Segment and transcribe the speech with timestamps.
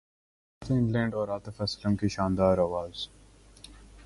[0.61, 3.07] نمستے England اور عاطف اسلم کی شاندار اواز